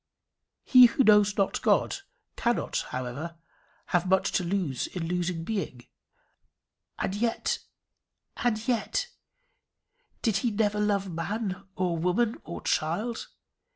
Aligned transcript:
He 0.63 0.87
who 0.87 1.03
knows 1.03 1.37
not 1.37 1.61
God 1.61 1.97
cannot, 2.35 2.85
however, 2.89 3.37
have 3.93 4.07
much 4.09 4.31
to 4.31 4.43
lose 4.43 4.87
in 4.87 5.07
losing 5.07 5.43
being. 5.43 5.85
And 6.97 7.13
yet 7.13 7.59
and 8.37 8.67
yet 8.67 9.09
did 10.23 10.37
he 10.37 10.49
never 10.49 10.79
love 10.79 11.11
man 11.13 11.67
or 11.75 11.99
woman 11.99 12.41
or 12.43 12.61
child? 12.61 13.27